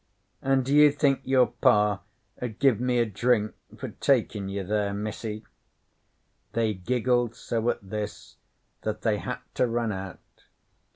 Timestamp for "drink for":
3.05-3.89